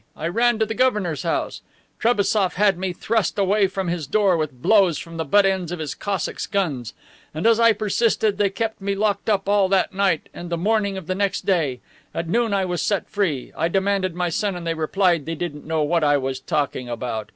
I 0.17 0.27
ran 0.29 0.57
to 0.57 0.65
the 0.65 0.73
governor's 0.73 1.21
house. 1.21 1.61
Trebassof 1.99 2.55
had 2.55 2.75
me 2.75 2.91
thrust 2.91 3.37
away 3.37 3.67
from 3.67 3.87
his 3.87 4.07
door 4.07 4.35
with 4.35 4.59
blows 4.59 4.97
from 4.97 5.17
the 5.17 5.23
butt 5.23 5.45
ends 5.45 5.71
of 5.71 5.77
his 5.77 5.93
Cossacks' 5.93 6.47
guns. 6.47 6.95
And, 7.35 7.45
as 7.45 7.59
I 7.59 7.73
persisted, 7.73 8.39
they 8.39 8.49
kept 8.49 8.81
me 8.81 8.95
locked 8.95 9.29
up 9.29 9.47
all 9.47 9.69
that 9.69 9.93
night 9.93 10.27
and 10.33 10.49
the 10.49 10.57
morning 10.57 10.97
of 10.97 11.05
the 11.05 11.13
next 11.13 11.45
day. 11.45 11.81
At 12.15 12.27
noon 12.27 12.51
I 12.51 12.65
was 12.65 12.81
set 12.81 13.11
free. 13.11 13.51
I 13.55 13.67
demanded 13.67 14.15
my 14.15 14.29
son 14.29 14.55
and 14.55 14.65
they 14.65 14.73
replied 14.73 15.27
they 15.27 15.35
didn't 15.35 15.67
know 15.67 15.83
what 15.83 16.03
I 16.03 16.17
was 16.17 16.39
talking 16.39 16.89
about. 16.89 17.29